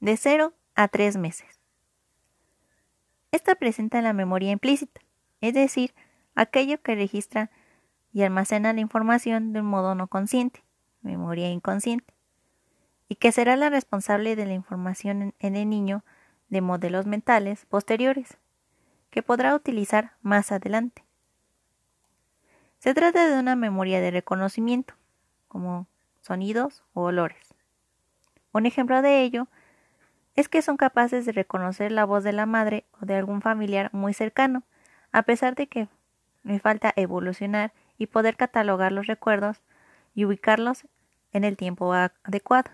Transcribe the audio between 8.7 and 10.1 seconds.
la información de un modo no